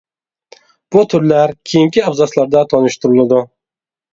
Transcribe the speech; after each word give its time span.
بۇ 0.95 1.03
تۈرلەر 1.11 1.53
كېيىنكى 1.73 2.03
ئابزاسلاردا 2.07 2.65
تونۇشتۇرۇلىدۇ. 2.73 3.45